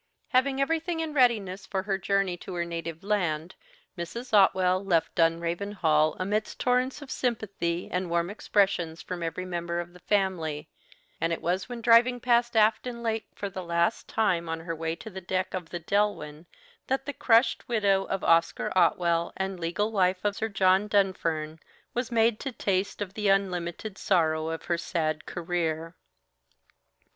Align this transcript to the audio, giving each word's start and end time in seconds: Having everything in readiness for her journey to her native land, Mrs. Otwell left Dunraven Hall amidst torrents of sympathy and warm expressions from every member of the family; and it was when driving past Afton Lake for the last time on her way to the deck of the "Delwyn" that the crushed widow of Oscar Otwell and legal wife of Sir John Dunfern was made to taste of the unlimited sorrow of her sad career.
Having 0.29 0.59
everything 0.59 0.99
in 0.99 1.13
readiness 1.13 1.67
for 1.67 1.83
her 1.83 1.99
journey 1.99 2.35
to 2.37 2.55
her 2.55 2.65
native 2.65 3.03
land, 3.03 3.53
Mrs. 3.95 4.33
Otwell 4.33 4.83
left 4.83 5.13
Dunraven 5.13 5.73
Hall 5.73 6.15
amidst 6.19 6.59
torrents 6.59 7.03
of 7.03 7.11
sympathy 7.11 7.87
and 7.91 8.09
warm 8.09 8.31
expressions 8.31 9.03
from 9.03 9.21
every 9.21 9.45
member 9.45 9.79
of 9.79 9.93
the 9.93 9.99
family; 9.99 10.67
and 11.21 11.31
it 11.31 11.39
was 11.39 11.69
when 11.69 11.81
driving 11.83 12.19
past 12.19 12.57
Afton 12.57 13.03
Lake 13.03 13.27
for 13.35 13.47
the 13.47 13.61
last 13.63 14.07
time 14.07 14.49
on 14.49 14.61
her 14.61 14.75
way 14.75 14.95
to 14.95 15.11
the 15.11 15.21
deck 15.21 15.53
of 15.53 15.69
the 15.69 15.79
"Delwyn" 15.79 16.47
that 16.87 17.05
the 17.05 17.13
crushed 17.13 17.67
widow 17.69 18.05
of 18.05 18.23
Oscar 18.23 18.75
Otwell 18.75 19.31
and 19.37 19.59
legal 19.59 19.91
wife 19.91 20.25
of 20.25 20.35
Sir 20.35 20.47
John 20.49 20.87
Dunfern 20.87 21.59
was 21.93 22.11
made 22.11 22.39
to 22.39 22.51
taste 22.51 23.03
of 23.03 23.13
the 23.13 23.27
unlimited 23.29 23.99
sorrow 23.99 24.47
of 24.49 24.65
her 24.65 24.79
sad 24.79 25.27
career. 25.27 25.95